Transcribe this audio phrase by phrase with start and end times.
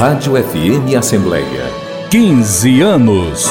[0.00, 1.70] Rádio FM Assembleia.
[2.10, 3.50] 15 anos.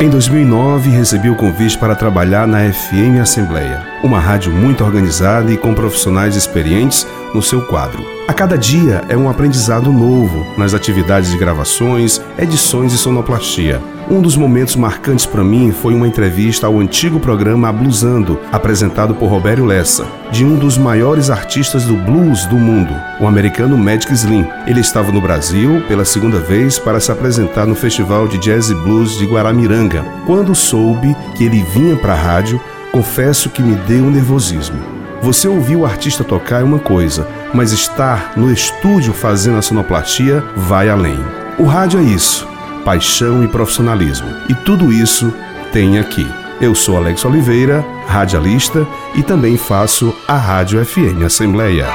[0.00, 5.56] Em 2009, recebi o convite para trabalhar na FM Assembleia, uma rádio muito organizada e
[5.56, 7.04] com profissionais experientes
[7.34, 8.06] no seu quadro.
[8.28, 13.82] A cada dia é um aprendizado novo nas atividades de gravações, edições e sonoplastia.
[14.08, 19.28] Um dos momentos marcantes para mim foi uma entrevista ao antigo programa Bluesando, apresentado por
[19.28, 24.46] Robério Lessa, de um dos maiores artistas do blues do mundo, o americano Magic Slim.
[24.64, 28.76] Ele estava no Brasil pela segunda vez para se apresentar no Festival de Jazz e
[28.76, 30.04] Blues de Guaramiranga.
[30.24, 32.60] Quando soube que ele vinha para a rádio,
[32.92, 34.78] confesso que me deu um nervosismo.
[35.20, 40.44] Você ouvir o artista tocar é uma coisa, mas estar no estúdio fazendo a sonoplastia
[40.54, 41.18] vai além.
[41.58, 42.46] O rádio é isso,
[42.86, 44.28] paixão e profissionalismo.
[44.48, 45.34] E tudo isso
[45.72, 46.24] tem aqui.
[46.60, 51.88] Eu sou Alex Oliveira, radialista e também faço a Rádio FM Assembleia.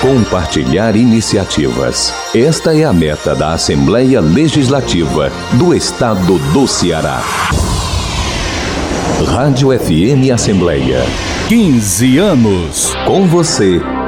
[0.00, 2.12] Compartilhar iniciativas.
[2.34, 7.20] Esta é a meta da Assembleia Legislativa do Estado do Ceará.
[9.26, 11.04] Rádio FM Assembleia.
[11.48, 12.94] 15 anos.
[13.06, 13.80] Com você,